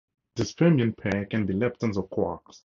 [0.35, 2.59] This fermion pair can be leptons or quarks.